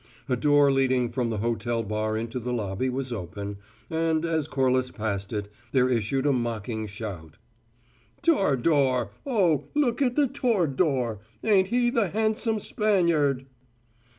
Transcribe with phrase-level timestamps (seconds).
[0.27, 3.57] A door leading from the hotel bar into the lobby was open,
[3.87, 7.37] and, as Corliss passed it, there issued a mocking shout:
[8.23, 9.11] "Tor'dor!
[9.27, 11.19] Oh, look at the Tor'dor!
[11.43, 13.45] Ain't he the handsome Spaniard!"